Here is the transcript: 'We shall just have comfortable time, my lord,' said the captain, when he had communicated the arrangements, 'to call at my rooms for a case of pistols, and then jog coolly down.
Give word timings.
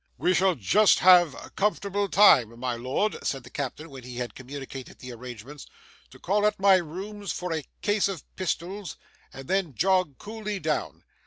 'We 0.17 0.33
shall 0.33 0.55
just 0.55 0.97
have 0.97 1.55
comfortable 1.55 2.09
time, 2.09 2.59
my 2.59 2.75
lord,' 2.75 3.17
said 3.21 3.43
the 3.43 3.51
captain, 3.51 3.91
when 3.91 4.03
he 4.03 4.17
had 4.17 4.33
communicated 4.33 4.97
the 4.97 5.11
arrangements, 5.11 5.67
'to 6.09 6.17
call 6.17 6.43
at 6.47 6.59
my 6.59 6.77
rooms 6.77 7.31
for 7.31 7.53
a 7.53 7.63
case 7.83 8.07
of 8.07 8.23
pistols, 8.35 8.97
and 9.31 9.47
then 9.47 9.75
jog 9.75 10.17
coolly 10.17 10.57
down. 10.57 11.03